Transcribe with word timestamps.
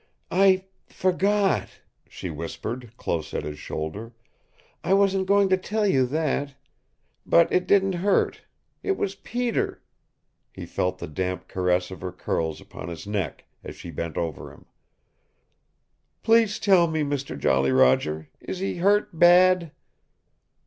"I 0.31 0.65
forgot," 0.89 1.69
she 2.09 2.31
whispered, 2.31 2.91
close 2.97 3.35
at 3.35 3.43
his 3.43 3.59
shoulder. 3.59 4.13
"I 4.83 4.95
wasn't 4.95 5.27
goin' 5.27 5.47
to 5.49 5.57
tell 5.57 5.85
you 5.85 6.07
that. 6.07 6.55
But 7.23 7.53
it 7.53 7.67
didn't 7.67 7.93
hurt. 8.01 8.41
It 8.81 8.97
was 8.97 9.13
Peter" 9.13 9.83
He 10.55 10.65
felt 10.65 10.97
the 10.97 11.05
damp 11.07 11.47
caress 11.47 11.91
of 11.91 12.01
her 12.01 12.11
curls 12.11 12.59
upon 12.59 12.89
his 12.89 13.05
neck 13.05 13.45
as 13.63 13.75
she 13.75 13.91
bent 13.91 14.17
over 14.17 14.51
him. 14.51 14.65
"Please 16.23 16.57
tell 16.57 16.87
me, 16.87 17.03
Mister 17.03 17.35
Jolly 17.35 17.71
Roger 17.71 18.27
is 18.39 18.57
he 18.57 18.77
hurt 18.77 19.19
bad?" 19.19 19.69